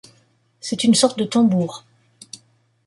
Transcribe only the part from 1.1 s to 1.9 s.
de tambour.